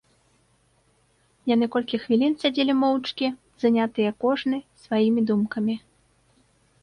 [1.49, 3.27] Яны колькі хвілін сядзелі моўчкі,
[3.63, 5.75] занятыя кожны сваімі думкамі.